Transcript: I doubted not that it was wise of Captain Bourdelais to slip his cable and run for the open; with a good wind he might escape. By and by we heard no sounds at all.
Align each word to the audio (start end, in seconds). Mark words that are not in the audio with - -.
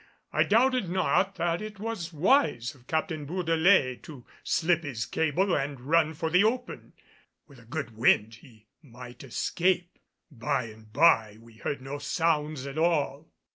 I 0.33 0.41
doubted 0.41 0.89
not 0.89 1.35
that 1.35 1.61
it 1.61 1.77
was 1.77 2.11
wise 2.11 2.73
of 2.73 2.87
Captain 2.87 3.27
Bourdelais 3.27 3.97
to 4.01 4.25
slip 4.43 4.83
his 4.83 5.05
cable 5.05 5.53
and 5.55 5.79
run 5.79 6.15
for 6.15 6.31
the 6.31 6.43
open; 6.43 6.93
with 7.47 7.59
a 7.59 7.65
good 7.65 7.95
wind 7.95 8.33
he 8.41 8.65
might 8.81 9.23
escape. 9.23 9.99
By 10.31 10.63
and 10.63 10.91
by 10.91 11.37
we 11.39 11.57
heard 11.57 11.83
no 11.83 11.99
sounds 11.99 12.65
at 12.65 12.79
all. 12.79 13.27